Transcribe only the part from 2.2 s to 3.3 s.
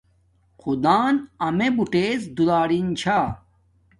دُرݳلِن چھݳ.